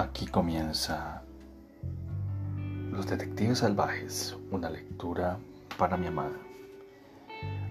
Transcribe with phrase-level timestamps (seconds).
[0.00, 1.20] Aquí comienza
[2.90, 5.36] Los Detectives Salvajes, una lectura
[5.76, 6.38] para mi amada.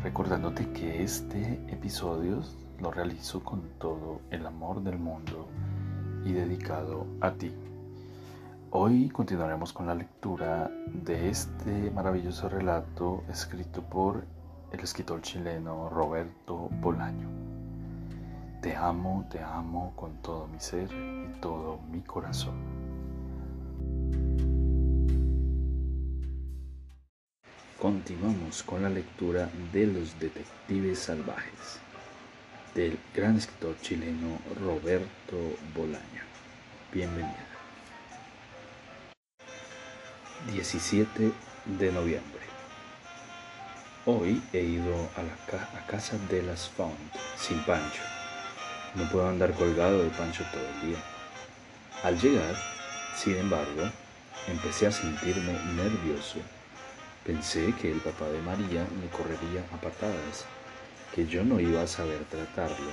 [0.04, 2.43] Recordándote que este episodio
[2.79, 5.47] lo realizo con todo el amor del mundo
[6.23, 7.51] y dedicado a ti.
[8.69, 14.23] Hoy continuaremos con la lectura de este maravilloso relato escrito por
[14.71, 17.27] el escritor chileno Roberto Bolaño.
[18.61, 20.89] Te amo, te amo con todo mi ser
[21.42, 22.56] todo mi corazón.
[27.79, 31.79] Continuamos con la lectura de Los Detectives Salvajes
[32.75, 35.38] del gran escritor chileno Roberto
[35.75, 36.23] Bolaño.
[36.92, 37.48] Bienvenida.
[40.52, 41.31] 17
[41.80, 42.39] de noviembre.
[44.06, 46.98] Hoy he ido a la casa de las Font
[47.38, 48.02] sin Pancho
[48.96, 50.98] no puedo andar colgado de Pancho todo el día.
[52.02, 52.55] Al llegar,
[53.14, 53.92] sin embargo,
[54.47, 56.39] empecé a sentirme nervioso.
[57.25, 60.45] Pensé que el papá de María me correría a patadas,
[61.14, 62.91] que yo no iba a saber tratarlo,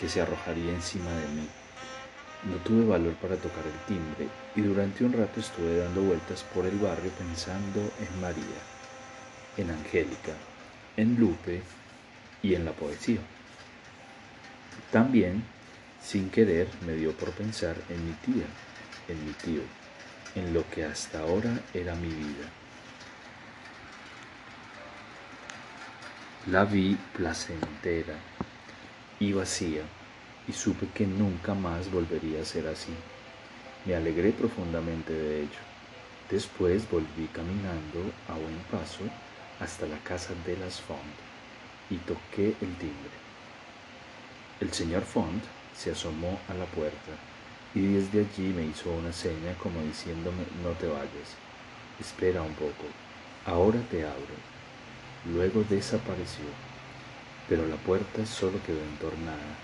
[0.00, 1.48] que se arrojaría encima de mí.
[2.50, 4.26] No tuve valor para tocar el timbre
[4.56, 8.60] y durante un rato estuve dando vueltas por el barrio pensando en María,
[9.58, 10.32] en Angélica,
[10.96, 11.62] en Lupe
[12.42, 13.20] y en la poesía.
[14.90, 15.44] También,
[16.02, 18.46] sin querer, me dio por pensar en mi tía,
[19.08, 19.62] en mi tío,
[20.34, 22.48] en lo que hasta ahora era mi vida.
[26.46, 28.14] La vi placentera
[29.18, 29.82] y vacía
[30.48, 32.94] y supe que nunca más volvería a ser así.
[33.84, 35.60] Me alegré profundamente de ello.
[36.30, 39.04] Después volví caminando a buen paso
[39.60, 41.00] hasta la casa de las Font
[41.90, 43.20] y toqué el timbre.
[44.60, 45.42] El señor Font
[45.76, 47.12] se asomó a la puerta
[47.74, 51.36] y desde allí me hizo una seña como diciéndome no te vayas,
[52.00, 52.84] espera un poco,
[53.46, 54.50] ahora te abro.
[55.32, 56.44] Luego desapareció,
[57.48, 59.56] pero la puerta solo quedó entornada.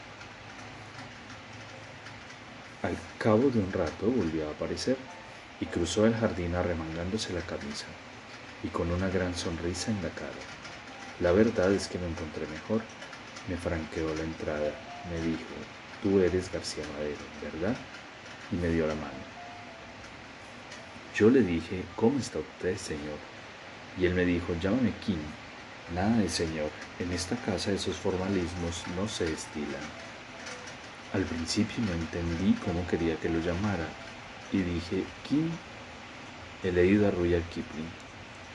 [2.82, 4.96] Al cabo de un rato volvió a aparecer
[5.60, 7.86] y cruzó el jardín arremangándose la camisa
[8.62, 10.44] y con una gran sonrisa en la cara.
[11.20, 12.82] La verdad es que me encontré mejor
[13.48, 14.72] me franqueó la entrada.
[15.10, 15.54] Me dijo,
[16.02, 17.76] tú eres García Madero, ¿verdad?
[18.52, 19.26] Y me dio la mano.
[21.14, 23.18] Yo le dije, ¿cómo está usted, señor?
[23.98, 25.18] Y él me dijo, llámame Kim.
[25.94, 29.86] Nada de señor, en esta casa esos formalismos no se estilan.
[31.14, 33.86] Al principio no entendí cómo quería que lo llamara
[34.52, 35.48] y dije, Kim,
[36.64, 37.88] he leído a Rudyard Kipling,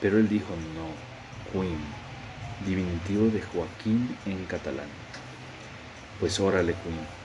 [0.02, 0.92] pero él dijo, no,
[1.52, 1.80] Queen
[2.66, 4.88] diminutivo de Joaquín en catalán.
[6.20, 7.21] Pues órale, Queen,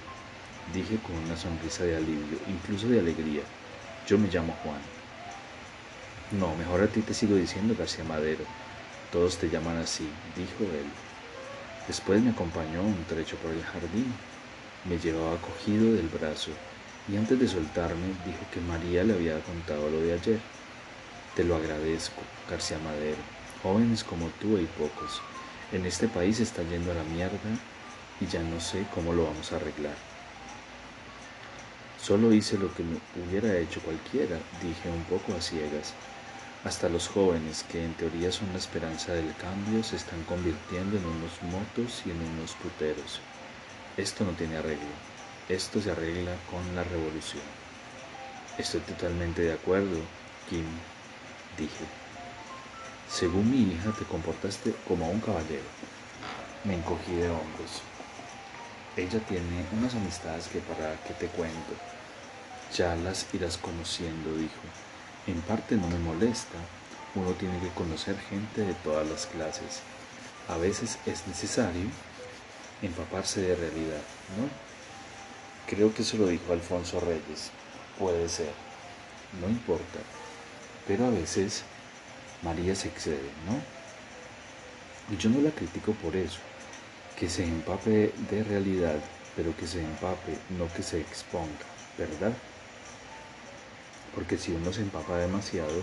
[0.72, 3.42] dije con una sonrisa de alivio, incluso de alegría.
[4.06, 4.80] Yo me llamo Juan.
[6.32, 8.44] No, mejor a ti te sigo diciendo García Madero.
[9.12, 10.86] Todos te llaman así, dijo él.
[11.86, 14.12] Después me acompañó un trecho por el jardín.
[14.84, 16.50] Me llevaba cogido del brazo
[17.08, 20.40] y antes de soltarme dijo que María le había contado lo de ayer.
[21.34, 23.22] Te lo agradezco, García Madero.
[23.62, 25.20] Jóvenes como tú hay pocos.
[25.72, 27.38] En este país está yendo a la mierda
[28.20, 30.05] y ya no sé cómo lo vamos a arreglar.
[32.06, 32.84] Solo hice lo que
[33.18, 35.92] hubiera hecho cualquiera, dije un poco a ciegas.
[36.62, 41.04] Hasta los jóvenes, que en teoría son la esperanza del cambio, se están convirtiendo en
[41.04, 43.20] unos motos y en unos puteros.
[43.96, 44.94] Esto no tiene arreglo.
[45.48, 47.42] Esto se arregla con la revolución.
[48.56, 49.98] Estoy totalmente de acuerdo,
[50.48, 50.66] Kim,
[51.58, 51.86] dije.
[53.10, 55.66] Según mi hija, te comportaste como un caballero.
[56.62, 57.82] Me encogí de hombros.
[58.96, 61.95] Ella tiene unas amistades que para qué te cuento.
[62.74, 64.54] Ya las irás conociendo, dijo.
[65.26, 66.58] En parte no me molesta.
[67.14, 69.80] Uno tiene que conocer gente de todas las clases.
[70.48, 71.88] A veces es necesario
[72.82, 74.02] empaparse de realidad,
[74.36, 74.48] ¿no?
[75.66, 77.50] Creo que eso lo dijo Alfonso Reyes.
[77.98, 78.52] Puede ser.
[79.40, 79.98] No importa.
[80.86, 81.64] Pero a veces
[82.42, 83.76] María se excede, ¿no?
[85.12, 86.38] Y yo no la critico por eso,
[87.18, 88.98] que se empape de realidad,
[89.34, 92.32] pero que se empape, no que se exponga, ¿verdad?
[94.16, 95.80] Porque si uno se empapa demasiado,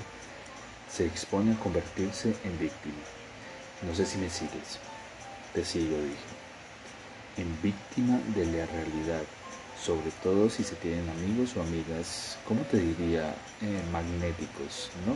[0.91, 3.03] se expone a convertirse en víctima.
[3.87, 4.79] No sé si me sigues.
[5.53, 6.33] Te sigo, dije.
[7.37, 9.23] En víctima de la realidad,
[9.81, 13.33] sobre todo si se tienen amigos o amigas, ¿cómo te diría?
[13.61, 15.15] Eh, magnéticos, ¿no?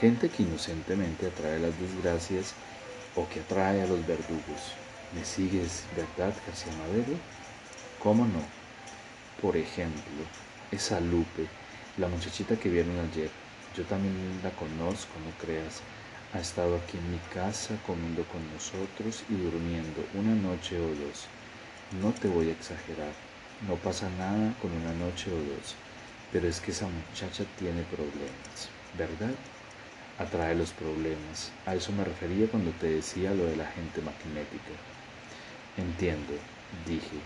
[0.00, 2.54] gente que inocentemente atrae las desgracias
[3.16, 4.72] o que atrae a los verdugos.
[5.14, 7.18] ¿Me sigues, verdad, García Madero?
[8.02, 8.42] ¿Cómo no?
[9.42, 10.24] Por ejemplo,
[10.70, 11.48] esa Lupe,
[11.96, 13.30] la muchachita que vieron ayer.
[13.76, 15.80] Yo también la conozco, no creas.
[16.32, 21.26] Ha estado aquí en mi casa comiendo con nosotros y durmiendo una noche o dos.
[22.00, 23.12] No te voy a exagerar,
[23.66, 25.74] no pasa nada con una noche o dos,
[26.32, 29.34] pero es que esa muchacha tiene problemas, ¿verdad?
[30.18, 31.50] Atrae los problemas.
[31.66, 34.70] A eso me refería cuando te decía lo de la gente magnética.
[35.76, 36.34] Entiendo,
[36.86, 37.18] dije,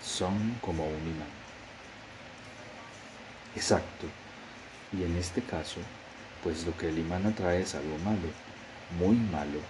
[0.00, 1.45] son como un imán.
[3.56, 4.06] Exacto.
[4.92, 5.80] Y en este caso,
[6.42, 8.28] pues lo que el imán atrae es algo malo,
[9.00, 9.60] muy malo.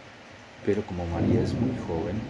[0.64, 2.20] Pero como María es muy joven,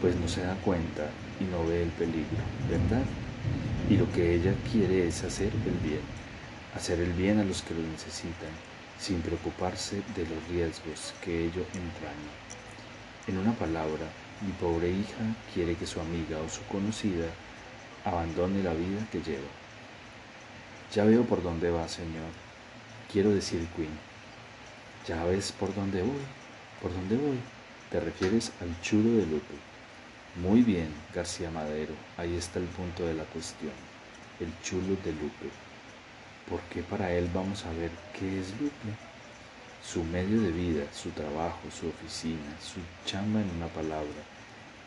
[0.00, 1.08] pues no se da cuenta
[1.40, 3.04] y no ve el peligro, ¿verdad?
[3.88, 6.02] Y lo que ella quiere es hacer el bien,
[6.76, 8.52] hacer el bien a los que lo necesitan,
[9.00, 12.32] sin preocuparse de los riesgos que ello entraña.
[13.26, 14.06] En una palabra,
[14.42, 15.24] mi pobre hija
[15.54, 17.28] quiere que su amiga o su conocida
[18.04, 19.61] abandone la vida que lleva.
[20.92, 22.30] Ya veo por dónde va, Señor.
[23.10, 23.98] Quiero decir, Queen.
[25.06, 26.20] Ya ves por dónde voy.
[26.82, 27.38] ¿Por dónde voy?
[27.90, 29.54] Te refieres al chulo de Lupe.
[30.36, 31.94] Muy bien, García Madero.
[32.18, 33.72] Ahí está el punto de la cuestión.
[34.38, 35.48] El chulo de Lupe.
[36.48, 38.92] ¿Por qué para él vamos a ver qué es Lupe?
[39.82, 42.80] Su medio de vida, su trabajo, su oficina, su
[43.10, 44.22] chamba en una palabra.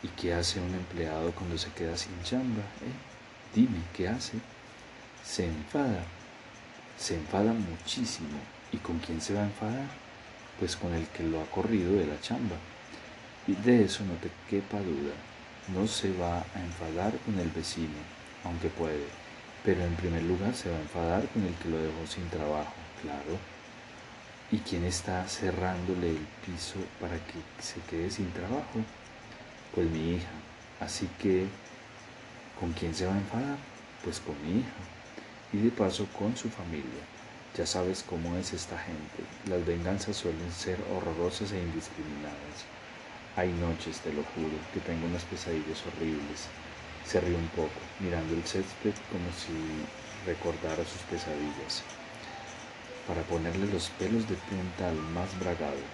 [0.04, 2.62] ¿Y qué hace un empleado cuando se queda sin chamba?
[2.62, 3.54] Eh?
[3.54, 4.38] Dime, ¿qué hace?
[5.26, 6.04] Se enfada.
[6.96, 8.38] Se enfada muchísimo.
[8.72, 9.88] ¿Y con quién se va a enfadar?
[10.58, 12.56] Pues con el que lo ha corrido de la chamba.
[13.46, 15.14] Y de eso no te quepa duda.
[15.74, 17.98] No se va a enfadar con el vecino,
[18.44, 19.04] aunque puede,
[19.64, 22.72] pero en primer lugar se va a enfadar con el que lo dejó sin trabajo,
[23.02, 23.36] claro.
[24.52, 28.80] ¿Y quién está cerrándole el piso para que se quede sin trabajo?
[29.74, 30.30] Pues mi hija.
[30.78, 31.48] Así que,
[32.60, 33.58] ¿con quién se va a enfadar?
[34.04, 34.95] Pues con mi hija.
[35.52, 37.04] Y de paso con su familia.
[37.56, 39.22] Ya sabes cómo es esta gente.
[39.48, 42.66] Las venganzas suelen ser horrorosas e indiscriminadas.
[43.36, 46.48] Hay noches, te lo juro, que tengo unas pesadillas horribles.
[47.06, 49.54] Se rió un poco, mirando el césped como si
[50.26, 51.82] recordara sus pesadillas.
[53.06, 55.84] Para ponerle los pelos de punta al más bragado.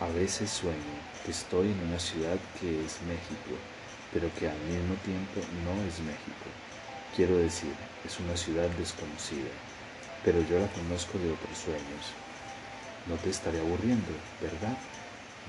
[0.00, 3.56] A veces sueño que estoy en una ciudad que es México,
[4.12, 6.65] pero que al mismo tiempo no es México.
[7.16, 7.72] Quiero decir,
[8.04, 9.48] es una ciudad desconocida,
[10.22, 12.12] pero yo la conozco de otros sueños.
[13.08, 14.76] No te estaré aburriendo, ¿verdad?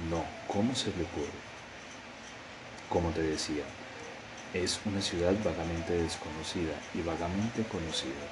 [0.10, 1.44] No, ¿cómo se le ocurre?
[2.88, 3.66] Como te decía,
[4.54, 8.24] es una ciudad vagamente desconocida y vagamente conocida.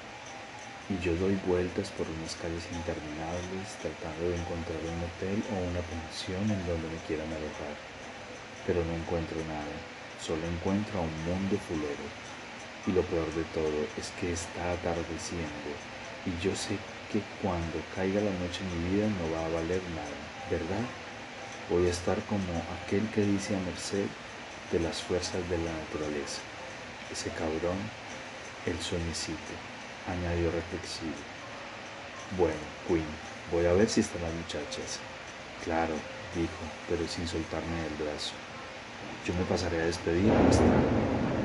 [0.88, 5.84] Y yo doy vueltas por unas calles interminables tratando de encontrar un hotel o una
[5.84, 7.76] pensión en donde me quieran alojar.
[8.64, 9.76] Pero no encuentro nada,
[10.24, 12.25] solo encuentro a un mundo fulero.
[12.86, 15.70] Y lo peor de todo es que está atardeciendo
[16.24, 16.78] y yo sé
[17.12, 20.86] que cuando caiga la noche mi vida no va a valer nada, ¿verdad?
[21.68, 24.06] voy a estar como aquel que dice a merced
[24.70, 26.40] de las fuerzas de la naturaleza.
[27.10, 27.78] Ese cabrón,
[28.66, 29.54] el sueñecito,
[30.06, 31.14] añadió reflexivo.
[32.36, 33.06] Bueno, Queen,
[33.50, 35.00] voy a ver si están las muchachas.
[35.64, 35.94] Claro,
[36.34, 38.34] dijo, pero sin soltarme el brazo.
[39.26, 40.30] Yo me pasaré a despedir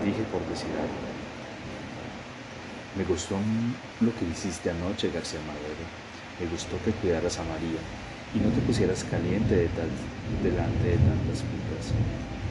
[0.03, 1.10] dije por decir algo.
[2.97, 3.37] Me gustó
[4.01, 5.85] lo que hiciste anoche, García Madero.
[6.39, 7.79] Me gustó que cuidaras a María
[8.35, 9.69] y no te pusieras caliente
[10.43, 11.95] delante de tantas putas.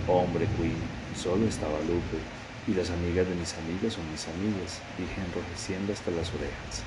[0.09, 0.81] Hombre, Queen,
[1.15, 2.19] solo estaba Lupe,
[2.67, 6.85] y las amigas de mis amigas son mis amigas, dije enrojeciendo hasta las orejas.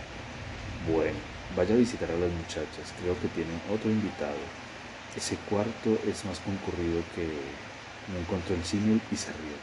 [0.89, 1.17] Bueno,
[1.55, 4.41] vaya a visitar a las muchachas, creo que tienen otro invitado.
[5.15, 7.29] Ese cuarto es más concurrido que...
[8.11, 9.55] No encontró el símil y se rió.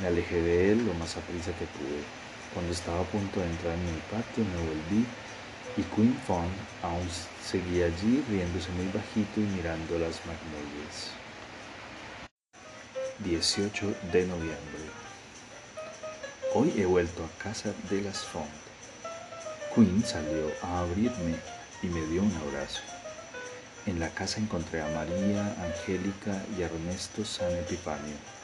[0.00, 2.04] Me alejé de él lo más a prisa que pude.
[2.52, 5.06] Cuando estaba a punto de entrar en el patio me volví
[5.76, 6.50] y Queen Fong
[6.82, 7.08] aún
[7.44, 11.12] seguía allí riéndose muy bajito y mirando las magnolias.
[13.20, 14.82] 18 de noviembre.
[16.54, 18.50] Hoy he vuelto a casa de las Font.
[19.72, 21.36] Queen salió a abrirme
[21.82, 22.80] y me dio un abrazo.
[23.86, 28.39] En la casa encontré a María, Angélica y Ernesto San Epifanio.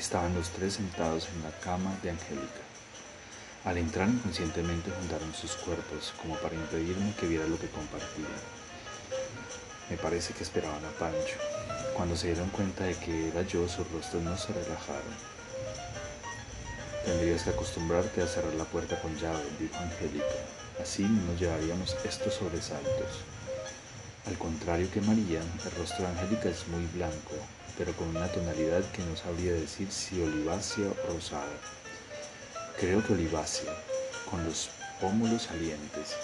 [0.00, 2.62] Estaban los tres sentados en la cama de Angélica.
[3.66, 8.40] Al entrar inconscientemente juntaron sus cuerpos como para impedirme que viera lo que compartían.
[9.90, 11.36] Me parece que esperaban a Pancho.
[11.94, 15.14] Cuando se dieron cuenta de que era yo, sus rostros no se relajaron.
[17.04, 20.40] Tendrías que acostumbrarte a cerrar la puerta con llave, dijo Angélica.
[20.80, 23.20] Así no nos llevaríamos estos sobresaltos.
[24.26, 27.36] Al contrario que María, el rostro de Angélica es muy blanco,
[27.80, 31.80] pero con una tonalidad que no sabría decir si olivácea o rosada
[32.80, 33.74] creo que olivácea,
[34.30, 34.70] con los
[35.02, 36.16] pómulos salientes,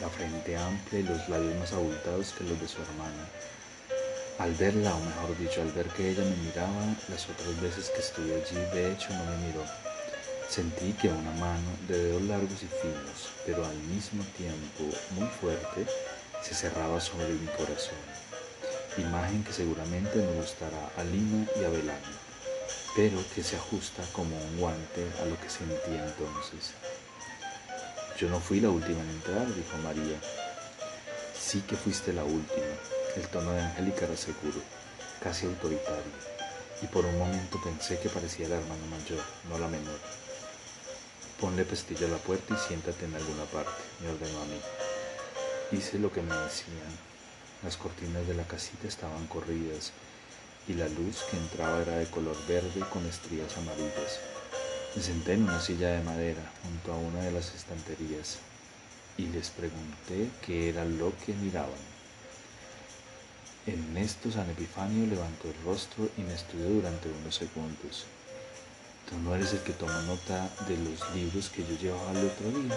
[0.00, 3.28] la frente amplia y los labios más abultados que los de su hermana.
[4.38, 8.00] Al verla, o mejor dicho, al ver que ella me miraba, las otras veces que
[8.00, 9.64] estuve allí, de hecho no me miró.
[10.48, 15.86] Sentí que una mano de dedos largos y finos, pero al mismo tiempo muy fuerte,
[16.42, 18.25] se cerraba sobre mi corazón.
[18.98, 22.00] Imagen que seguramente me gustará a Lima y a Belano,
[22.96, 26.72] pero que se ajusta como un guante a lo que sentí entonces.
[28.18, 30.18] Yo no fui la última en entrar, dijo María.
[31.38, 32.64] Sí que fuiste la última.
[33.16, 34.60] El tono de Angélica era seguro,
[35.22, 36.16] casi autoritario,
[36.80, 40.00] y por un momento pensé que parecía la hermana mayor, no la menor.
[41.38, 44.60] Ponle pestillo a la puerta y siéntate en alguna parte, me ordenó a mí.
[45.72, 47.05] Hice lo que me decían.
[47.62, 49.92] Las cortinas de la casita estaban corridas
[50.68, 54.20] y la luz que entraba era de color verde con estrías amarillas.
[54.94, 58.38] Me senté en una silla de madera junto a una de las estanterías
[59.16, 61.96] y les pregunté qué era lo que miraban.
[63.66, 68.04] En esto San Epifanio levantó el rostro y me estudió durante unos segundos.
[69.08, 72.50] ¿Tú no eres el que tomó nota de los libros que yo llevaba el otro
[72.50, 72.76] día?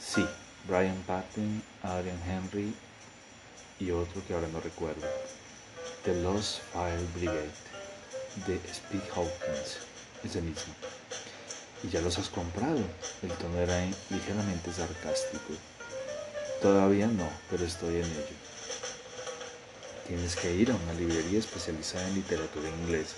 [0.00, 0.24] Sí,
[0.68, 2.74] Brian Patton, Adrian Henry
[3.78, 5.06] y otro que ahora no recuerdo.
[6.04, 7.50] The Lost Fire Brigade,
[8.46, 9.78] de Speed Hawkins,
[10.24, 10.74] ese mismo.
[11.82, 12.78] ¿Y ya los has comprado?
[13.22, 15.54] El tono era ligeramente sarcástico.
[16.62, 18.36] Todavía no, pero estoy en ello.
[20.06, 23.16] Tienes que ir a una librería especializada en literatura inglesa.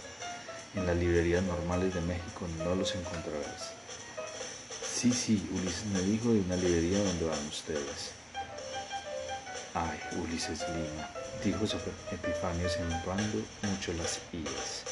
[0.74, 3.72] En las librerías normales de México no los encontrarás.
[4.94, 8.17] Sí, sí, Ulises me dijo de una librería donde van ustedes.
[9.78, 11.08] Ay, Ulises Lima,
[11.44, 11.64] dijo
[12.10, 14.82] Epifanio acentuando mucho las ias.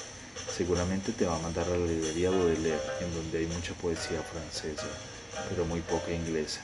[0.56, 4.86] Seguramente te va a mandar a la librería Baudelaire, en donde hay mucha poesía francesa,
[5.48, 6.60] pero muy poca inglesa.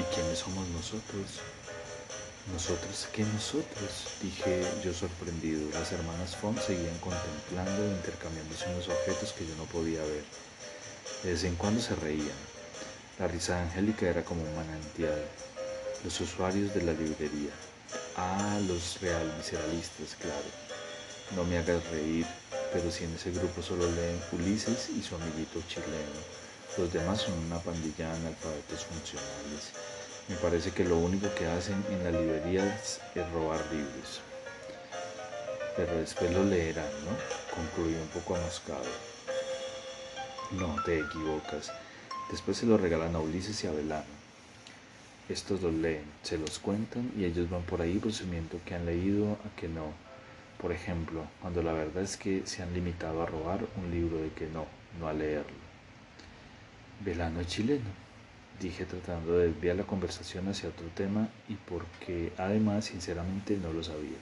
[0.00, 1.38] ¿Y quiénes somos nosotros?
[2.52, 4.18] ¿Nosotros qué nosotros?
[4.20, 5.70] Dije yo sorprendido.
[5.72, 10.24] Las hermanas Font seguían contemplando e intercambiándose unos objetos que yo no podía ver.
[11.22, 12.40] De vez en cuando se reían.
[13.20, 15.22] La risa de Angélica era como un manantial.
[16.02, 17.50] Los usuarios de la librería.
[18.16, 20.50] Ah, los real miseralistas, claro.
[21.36, 22.26] No me hagas reír,
[22.72, 26.20] pero si en ese grupo solo leen Ulises y su amiguito chileno,
[26.78, 29.72] los demás son una pandilla de analfabetos funcionales.
[30.28, 34.22] Me parece que lo único que hacen en las librerías es robar libros.
[35.76, 37.54] Pero después lo leerán, ¿no?
[37.54, 38.88] Concluyó un poco amoscado.
[40.52, 41.70] No, te equivocas.
[42.30, 44.19] Después se los regalan a Ulises y a Belano.
[45.30, 49.32] Estos los leen, se los cuentan y ellos van por ahí presumiendo que han leído
[49.32, 49.92] a que no
[50.60, 54.28] por ejemplo, cuando la verdad es que se han limitado a robar un libro de
[54.30, 54.66] que no,
[54.98, 55.56] no a leerlo.
[57.02, 57.88] Velano chileno,
[58.60, 63.82] dije tratando de desviar la conversación hacia otro tema y porque además sinceramente no lo
[63.82, 64.18] sabía.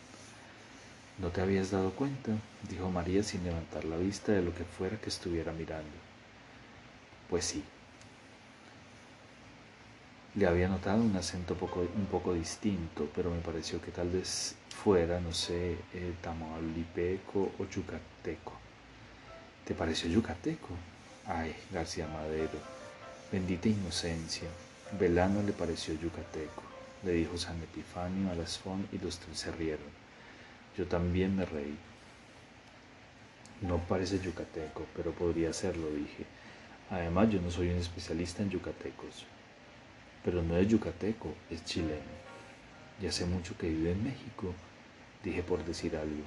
[1.19, 2.31] ¿No te habías dado cuenta?
[2.71, 5.91] dijo María sin levantar la vista de lo que fuera que estuviera mirando.
[7.29, 7.65] Pues sí.
[10.39, 14.55] Le había notado un acento poco, un poco distinto, pero me pareció que tal vez
[14.85, 18.53] fuera, no sé, eh, tamaulipeco o yucateco.
[19.65, 20.69] ¿Te pareció yucateco?
[21.27, 22.61] Ay, García Madero,
[23.33, 24.49] bendita inocencia.
[24.97, 26.63] Velano le pareció yucateco,
[27.03, 28.37] le dijo San Epifanio a
[28.93, 29.91] y los tres se rieron.
[30.77, 31.77] Yo también me reí.
[33.63, 36.27] No parece yucateco, pero podría serlo, dije.
[36.91, 39.27] Además, yo no soy un especialista en yucatecos.
[40.25, 42.19] Pero no es yucateco, es chileno.
[43.01, 44.55] Y hace mucho que vive en México
[45.23, 46.25] dije por decir algo.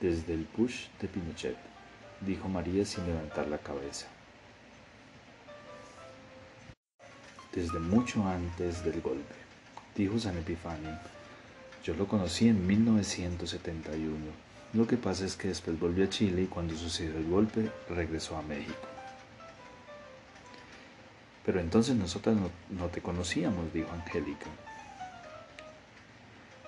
[0.00, 1.56] Desde el push de Pinochet,
[2.20, 4.06] dijo María sin levantar la cabeza.
[7.52, 9.34] Desde mucho antes del golpe,
[9.96, 10.96] dijo San Epifanio.
[11.84, 14.16] Yo lo conocí en 1971.
[14.72, 18.36] Lo que pasa es que después volvió a Chile y cuando sucedió el golpe regresó
[18.36, 18.86] a México.
[21.44, 22.36] Pero entonces nosotras
[22.68, 24.46] no, te conocíamos, dijo Angélica.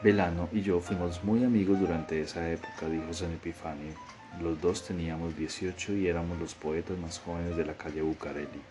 [0.02, 3.92] Velano y yo fuimos muy amigos durante esa época, dijo San Epifanio.
[4.40, 8.62] Los dos teníamos 18 y éramos los poetas más jóvenes de la calle Bucareli.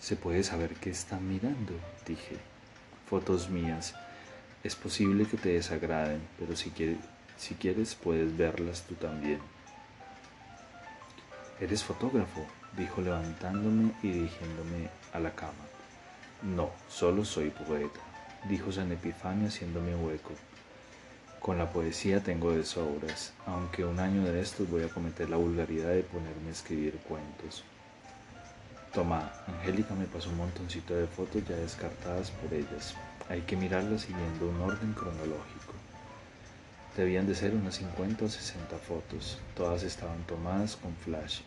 [0.00, 1.74] ¿Se puede saber qué están mirando?
[2.06, 2.36] dije.
[3.08, 3.94] Fotos mías.
[4.62, 6.72] Es posible que te desagraden, pero si
[7.36, 9.40] si quieres puedes verlas tú también.
[11.60, 12.46] ¿Eres fotógrafo?
[12.76, 15.64] Dijo levantándome y dirigiéndome a la cama.
[16.42, 18.00] No, solo soy poeta
[18.48, 20.32] dijo San Epifanio haciéndome hueco.
[21.40, 25.36] Con la poesía tengo de sobras, aunque un año de estos voy a cometer la
[25.36, 27.64] vulgaridad de ponerme a escribir cuentos.
[28.92, 32.94] Toma, Angélica me pasó un montoncito de fotos ya descartadas por ellas.
[33.28, 35.74] Hay que mirarlas siguiendo un orden cronológico.
[36.96, 39.38] Debían de ser unas 50 o 60 fotos.
[39.54, 41.40] Todas estaban tomadas con flash.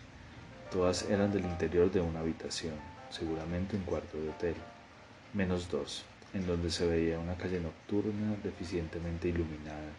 [0.74, 2.74] Todas eran del interior de una habitación,
[3.12, 4.56] seguramente un cuarto de hotel.
[5.32, 6.03] Menos dos,
[6.34, 9.92] en donde se veía una calle nocturna deficientemente iluminada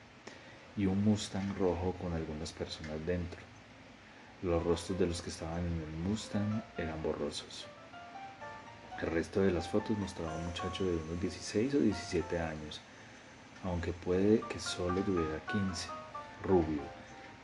[0.77, 3.39] y un Mustang rojo con algunas personas dentro.
[4.43, 7.67] Los rostros de los que estaban en el Mustang eran borrosos.
[9.01, 12.81] El resto de las fotos mostraba un muchacho de unos 16 o 17 años,
[13.63, 15.89] aunque puede que solo tuviera 15,
[16.43, 16.83] rubio,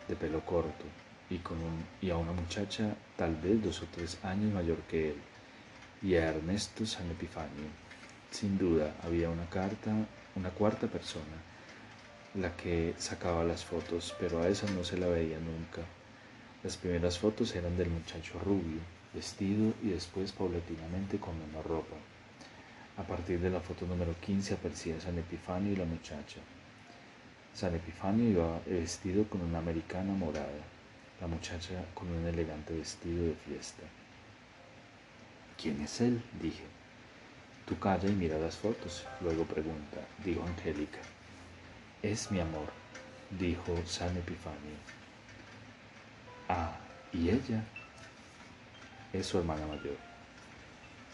[0.08, 0.84] de pelo corto,
[1.30, 1.58] y, con
[2.02, 5.16] y a una muchacha tal vez dos o tres años mayor que él,
[6.02, 7.70] y a Ernesto San Epifanio.
[8.30, 9.94] Sin duda había una carta,
[10.34, 11.36] una cuarta persona,
[12.34, 15.82] la que sacaba las fotos, pero a esa no se la veía nunca.
[16.62, 18.80] Las primeras fotos eran del muchacho rubio,
[19.14, 21.96] vestido y después paulatinamente con una ropa.
[22.96, 26.40] A partir de la foto número 15 aparecía San Epifanio y la muchacha.
[27.54, 30.62] San Epifanio iba vestido con una americana morada,
[31.20, 33.82] la muchacha con un elegante vestido de fiesta.
[35.60, 36.22] ¿Quién es él?
[36.40, 36.64] dije.
[37.66, 40.98] Tú calla y mira las fotos, luego pregunta, dijo Angélica.
[42.02, 42.68] Es mi amor,
[43.38, 44.76] dijo San Epifanio.
[46.48, 46.76] Ah,
[47.12, 47.62] ¿y ella?
[49.12, 49.96] Es su hermana mayor.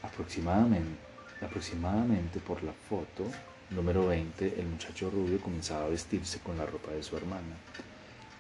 [0.03, 0.99] Aproximadamente,
[1.43, 3.25] aproximadamente por la foto
[3.71, 7.57] número 20, el muchacho rubio comenzaba a vestirse con la ropa de su hermana.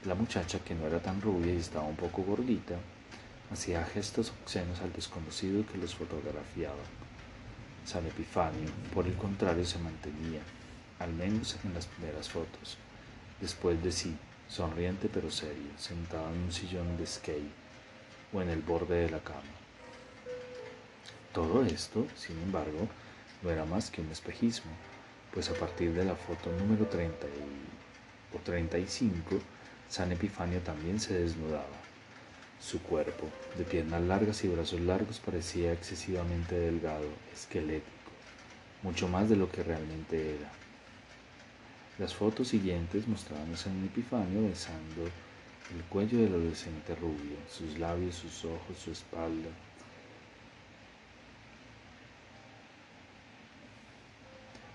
[0.06, 2.76] La muchacha, que no era tan rubia y estaba un poco gordita,
[3.50, 6.84] hacía gestos obscenos al desconocido que los fotografiaba.
[7.84, 10.42] San Epifanio, por el contrario, se mantenía,
[11.00, 12.78] al menos en las primeras fotos,
[13.40, 14.16] después de sí,
[14.48, 17.50] sonriente pero serio, sentado en un sillón de skate
[18.32, 19.42] o en el borde de la cama.
[21.32, 22.86] Todo esto, sin embargo,
[23.42, 24.70] no era más que un espejismo,
[25.34, 27.26] pues a partir de la foto número 30
[28.34, 29.40] o 35,
[29.88, 31.64] San Epifanio también se desnudaba.
[32.60, 38.10] Su cuerpo, de piernas largas y brazos largos, parecía excesivamente delgado, esquelético,
[38.82, 40.50] mucho más de lo que realmente era.
[41.98, 48.14] Las fotos siguientes mostraban a San Epifanio besando el cuello del adolescente rubio, sus labios,
[48.14, 49.48] sus ojos, su espalda.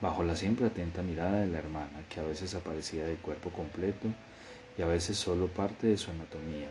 [0.02, 4.08] Bajo la siempre atenta mirada de la hermana, que a veces aparecía de cuerpo completo
[4.82, 6.68] y a veces solo parte de su anatomía,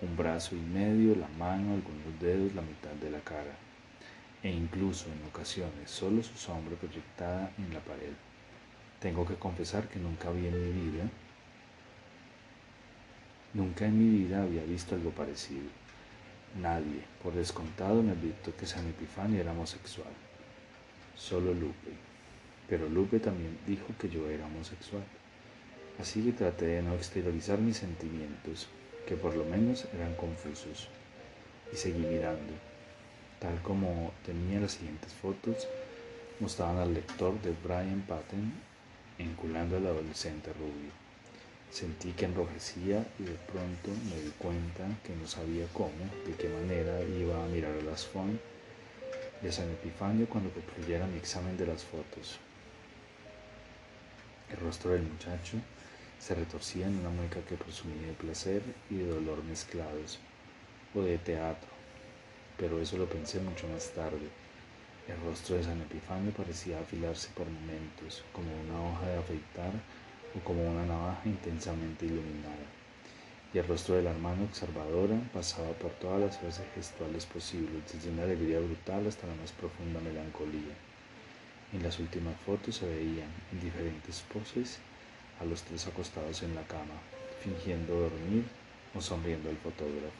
[0.00, 3.50] un brazo y medio, la mano, algunos dedos, la mitad de la cara,
[4.44, 8.12] e incluso en ocasiones solo su sombra proyectada en la pared.
[9.00, 11.04] Tengo que confesar que nunca había en mi vida,
[13.54, 15.68] nunca en mi vida había visto algo parecido.
[16.62, 20.12] Nadie, por descontado, me advirtió que San Epifanio era homosexual.
[21.16, 21.90] Solo Lupe.
[22.68, 25.02] Pero Lupe también dijo que yo era homosexual.
[26.00, 28.68] Así que traté de no exteriorizar mis sentimientos,
[29.06, 30.88] que por lo menos eran confusos,
[31.70, 32.54] y seguí mirando.
[33.38, 35.68] Tal como tenía las siguientes fotos,
[36.40, 38.50] mostraban al lector de Brian Patton
[39.18, 40.90] enculando al adolescente rubio.
[41.70, 46.48] Sentí que enrojecía y de pronto me di cuenta que no sabía cómo, de qué
[46.48, 48.40] manera iba a mirar a las FON
[49.42, 52.38] y a San Epifanio cuando concluyera mi examen de las fotos.
[54.50, 55.58] El rostro del muchacho
[56.20, 60.20] se retorcía en una mueca que presumía de placer y de dolor mezclados,
[60.94, 61.68] o de teatro,
[62.56, 64.28] pero eso lo pensé mucho más tarde
[65.10, 69.72] el rostro de San Epifanio parecía afilarse por momentos, como una hoja de afeitar
[70.36, 72.68] o como una navaja intensamente iluminada.
[73.52, 78.10] Y el rostro de la hermana observadora pasaba por todas las fases gestuales posibles, desde
[78.10, 80.76] una alegría brutal hasta la más profunda melancolía.
[81.72, 84.78] En las últimas fotos se veían, en diferentes poses,
[85.40, 87.00] a los tres acostados en la cama,
[87.42, 88.44] fingiendo dormir
[88.94, 90.12] o sonriendo al fotógrafo.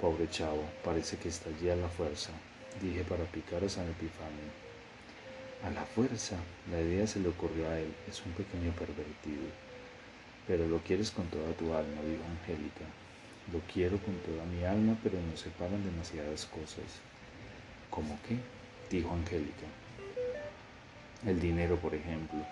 [0.00, 2.30] Pobre chavo, parece que está allí a la fuerza,
[2.80, 4.50] dije para picar a San Epifanio.
[5.64, 6.36] A la fuerza,
[6.70, 9.46] la idea se le ocurrió a él, es un pequeño pervertido.
[10.46, 12.84] Pero lo quieres con toda tu alma, dijo Angélica.
[13.52, 17.00] Lo quiero con toda mi alma, pero nos separan demasiadas cosas.
[17.90, 18.38] ¿Cómo qué?
[18.90, 19.66] dijo Angélica.
[21.24, 22.44] El dinero, por ejemplo.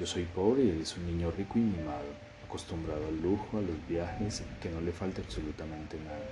[0.00, 2.08] Yo soy pobre y es un niño rico y mimado,
[2.46, 6.24] acostumbrado al lujo, a los viajes, que no le falta absolutamente nada.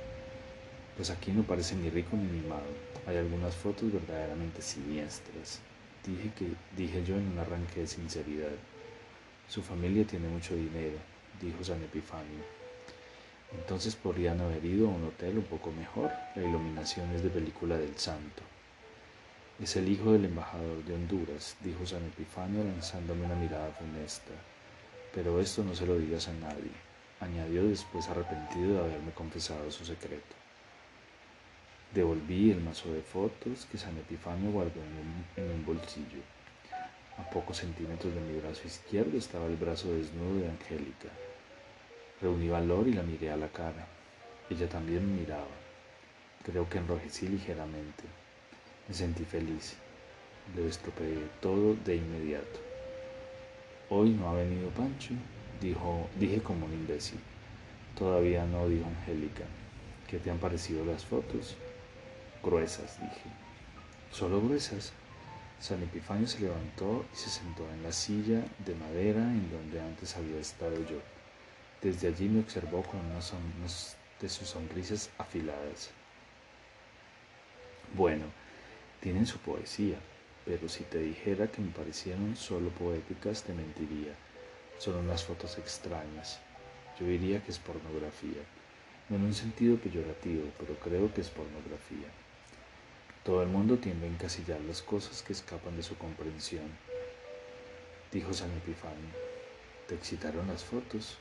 [0.96, 2.64] Pues aquí no parece ni rico ni mimado.
[3.06, 5.60] Hay algunas fotos verdaderamente siniestras.
[6.02, 6.46] Dije, que,
[6.78, 8.56] dije yo en un arranque de sinceridad.
[9.48, 10.96] Su familia tiene mucho dinero,
[11.38, 12.40] dijo San Epifanio.
[13.52, 16.10] Entonces podrían haber ido a un hotel un poco mejor.
[16.36, 18.42] La iluminación es de película del santo.
[19.62, 24.30] Es el hijo del embajador de Honduras, dijo San Epifanio lanzándome una mirada funesta.
[25.12, 26.70] Pero esto no se lo digas a nadie,
[27.18, 30.36] añadió después arrepentido de haberme confesado su secreto.
[31.92, 36.22] Devolví el mazo de fotos que San Epifanio guardó en un, en un bolsillo.
[37.18, 41.08] A pocos centímetros de mi brazo izquierdo estaba el brazo desnudo de Angélica.
[42.22, 43.88] Reuní valor y la miré a la cara.
[44.48, 45.56] Ella también me miraba.
[46.44, 48.04] Creo que enrojecí ligeramente.
[48.88, 49.76] Me sentí feliz.
[50.56, 52.58] Lo estropeé todo de inmediato.
[53.90, 55.12] Hoy no ha venido Pancho,
[55.60, 57.20] dijo, dije como un imbécil.
[57.98, 59.44] Todavía no, dijo Angélica.
[60.06, 61.56] ¿Qué te han parecido las fotos?
[62.42, 63.30] Gruesas, dije.
[64.10, 64.92] ¿Solo gruesas?
[65.60, 70.16] San Epifanio se levantó y se sentó en la silla de madera en donde antes
[70.16, 71.00] había estado yo.
[71.82, 75.90] Desde allí me observó con una, de sus sonrisas afiladas.
[77.94, 78.24] Bueno,
[79.00, 79.98] tienen su poesía,
[80.44, 84.14] pero si te dijera que me parecieron solo poéticas te mentiría.
[84.78, 86.40] Son unas fotos extrañas.
[86.98, 88.42] Yo diría que es pornografía.
[89.08, 92.08] No en un sentido peyorativo, pero creo que es pornografía.
[93.24, 96.70] Todo el mundo tiende a encasillar las cosas que escapan de su comprensión.
[98.10, 99.14] Dijo San Epifanio.
[99.86, 101.18] ¿Te excitaron las fotos?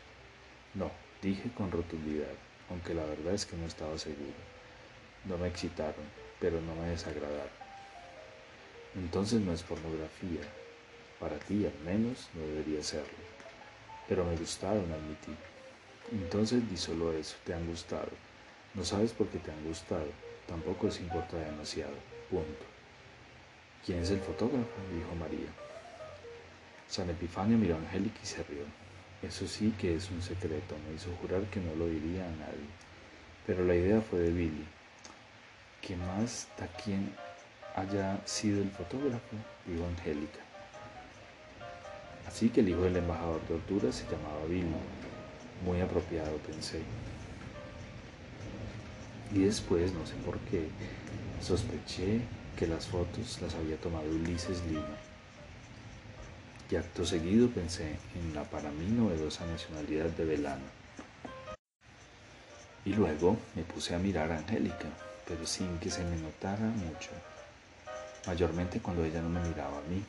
[0.74, 2.34] No, dije con rotundidad,
[2.70, 4.40] aunque la verdad es que no estaba seguro.
[5.26, 6.06] No me excitaron,
[6.40, 7.67] pero no me desagradaron.
[8.98, 10.42] Entonces no es pornografía.
[11.20, 13.18] Para ti al menos no debería serlo.
[14.08, 15.36] Pero me gustaron, admití.
[16.12, 18.10] Entonces di solo eso, te han gustado.
[18.74, 20.08] No sabes por qué te han gustado.
[20.48, 21.94] Tampoco les importa demasiado.
[22.30, 22.66] Punto.
[23.86, 24.68] ¿Quién es el fotógrafo?
[24.94, 25.48] dijo María.
[26.88, 28.64] San Epifanio miró a Angélica y se rió.
[29.22, 32.68] Eso sí que es un secreto, me hizo jurar que no lo diría a nadie.
[33.46, 34.66] Pero la idea fue de Billy.
[35.82, 37.14] ¿Qué más da quien
[37.78, 39.36] haya sido el fotógrafo?
[39.66, 40.40] dijo Angélica.
[42.28, 44.68] Así que el hijo del embajador de Honduras se llamaba Billy.
[45.66, 46.82] Muy apropiado, pensé.
[49.34, 50.68] Y después, no sé por qué,
[51.42, 52.22] sospeché
[52.58, 54.98] que las fotos las había tomado Ulises Lima
[56.70, 60.66] y acto seguido pensé en la para mí novedosa nacionalidad de Velano.
[62.84, 64.88] Y luego me puse a mirar a Angélica,
[65.26, 67.10] pero sin que se me notara mucho,
[68.28, 70.04] mayormente cuando ella no me miraba a mí,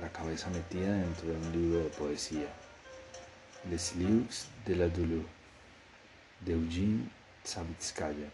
[0.00, 2.48] la cabeza metida dentro de un libro de poesía.
[3.70, 5.24] Les Lieux de la Douleur,
[6.44, 7.08] de Eugene
[7.42, 8.28] Savitskaya,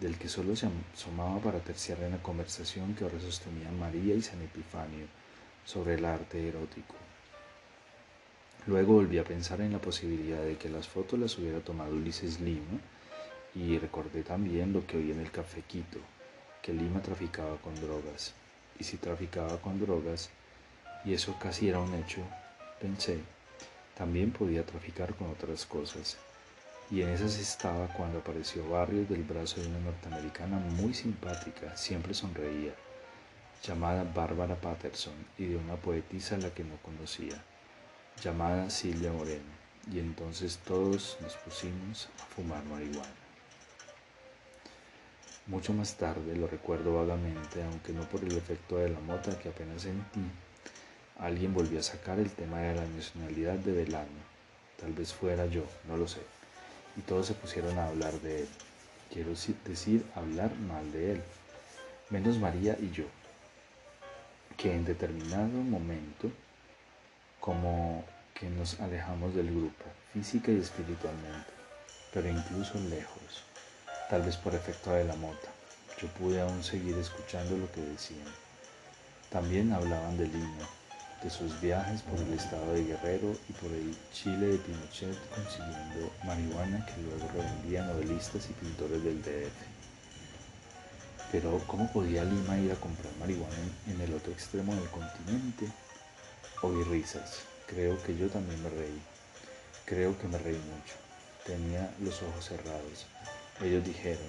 [0.00, 4.22] del que solo se asomaba para terciar en la conversación que ahora sostenían María y
[4.22, 5.06] San Epifanio
[5.64, 6.94] sobre el arte erótico.
[8.66, 12.40] Luego volví a pensar en la posibilidad de que las fotos las hubiera tomado Ulises
[12.40, 12.78] Lima
[13.54, 16.00] y recordé también lo que oí en el café Quito,
[16.66, 18.34] que Lima traficaba con drogas.
[18.80, 20.30] Y si traficaba con drogas,
[21.04, 22.20] y eso casi era un hecho,
[22.80, 23.20] pensé,
[23.96, 26.16] también podía traficar con otras cosas.
[26.90, 32.14] Y en esas estaba cuando apareció Barrios del brazo de una norteamericana muy simpática, siempre
[32.14, 32.74] sonreía
[33.62, 37.42] llamada Bárbara Patterson y de una poetisa a la que no conocía,
[38.22, 39.54] llamada Silvia Moreno,
[39.92, 43.25] y entonces todos nos pusimos a fumar marihuana.
[45.46, 49.48] Mucho más tarde, lo recuerdo vagamente, aunque no por el efecto de la mota que
[49.48, 50.20] apenas sentí,
[51.20, 54.26] alguien volvió a sacar el tema de la nacionalidad de Belano.
[54.80, 56.20] Tal vez fuera yo, no lo sé.
[56.96, 58.48] Y todos se pusieron a hablar de él.
[59.12, 61.22] Quiero decir, hablar mal de él.
[62.10, 63.04] Menos María y yo,
[64.56, 66.30] que en determinado momento
[67.38, 68.04] como
[68.34, 71.52] que nos alejamos del grupo, física y espiritualmente,
[72.12, 73.45] pero incluso lejos,
[74.08, 75.48] tal vez por efecto de la mota.
[76.00, 78.26] Yo pude aún seguir escuchando lo que decían.
[79.30, 80.68] También hablaban de Lima,
[81.22, 86.12] de sus viajes por el estado de Guerrero y por el Chile de Pinochet consiguiendo
[86.24, 89.76] marihuana que luego revendían novelistas y pintores del DF.
[91.32, 93.56] Pero ¿cómo podía Lima ir a comprar marihuana
[93.88, 95.66] en, el otro extremo del continente?
[96.62, 97.40] Oí risas.
[97.66, 99.02] Creo que yo también me reí.
[99.84, 100.94] Creo que me reí mucho.
[101.44, 103.06] Tenía los ojos cerrados.
[103.60, 104.28] Ellos dijeron,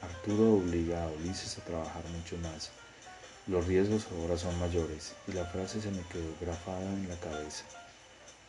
[0.00, 2.70] Arturo obliga a Ulises a trabajar mucho más.
[3.46, 7.64] Los riesgos ahora son mayores y la frase se me quedó grafada en la cabeza.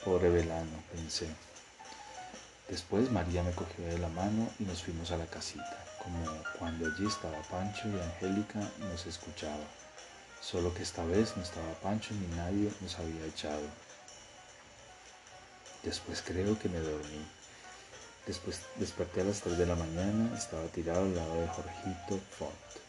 [0.06, 1.28] Pobre Velano, pensé.
[2.70, 6.26] Después María me cogió de la mano y nos fuimos a la casita como
[6.60, 9.64] cuando allí estaba Pancho y Angélica nos escuchaba,
[10.42, 13.64] solo que esta vez no estaba Pancho ni nadie nos había echado.
[15.84, 17.26] Después creo que me dormí.
[18.26, 22.83] Después desperté a las 3 de la mañana, estaba tirado al lado de Jorgito Font.